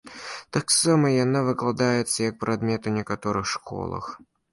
[0.55, 4.05] Таксама яна выкладаецца як прадмет у некаторых школах.